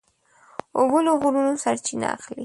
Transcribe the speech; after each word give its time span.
اوبه 0.77 0.99
له 1.05 1.11
غرونو 1.21 1.53
سرچینه 1.63 2.07
اخلي. 2.15 2.39